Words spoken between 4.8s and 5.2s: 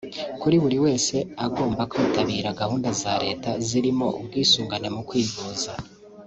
mu